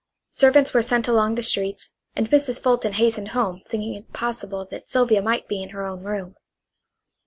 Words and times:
Servants 0.31 0.73
were 0.73 0.81
sent 0.81 1.07
along 1.07 1.35
the 1.35 1.43
streets, 1.43 1.91
and 2.15 2.31
Mrs. 2.31 2.59
Fulton 2.59 2.93
hastened 2.93 3.27
home 3.37 3.61
thinking 3.69 3.93
it 3.93 4.11
possible 4.13 4.65
that 4.71 4.89
Sylvia 4.89 5.21
might 5.21 5.47
be 5.47 5.61
in 5.61 5.69
her 5.69 5.85
own 5.85 6.01
room. 6.01 6.37